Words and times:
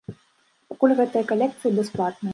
Пакуль 0.71 0.95
гэтыя 1.01 1.23
калекцыі 1.33 1.77
бясплатныя. 1.81 2.29